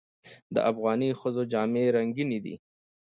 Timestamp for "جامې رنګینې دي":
1.51-2.55